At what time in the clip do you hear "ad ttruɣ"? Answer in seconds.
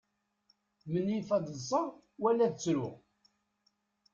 2.47-2.93